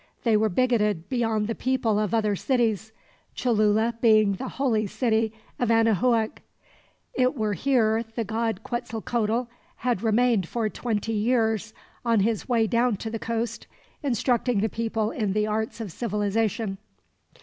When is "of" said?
1.99-2.11, 5.59-5.69, 15.79-15.91